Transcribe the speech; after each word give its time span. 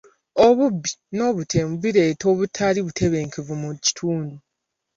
Obubbi 0.45 0.91
n'obutemu 1.15 1.73
bireeta 1.83 2.25
obutali 2.33 2.79
butebenkevu 2.85 3.53
mu 3.61 3.69
kitundu. 3.83 4.35